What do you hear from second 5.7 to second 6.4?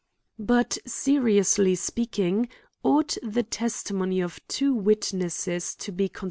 to be consi